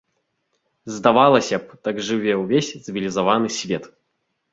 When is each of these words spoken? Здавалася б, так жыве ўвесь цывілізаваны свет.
Здавалася 0.95 1.59
б, 1.65 1.77
так 1.87 1.99
жыве 2.07 2.33
ўвесь 2.39 2.71
цывілізаваны 2.87 3.53
свет. 3.59 3.83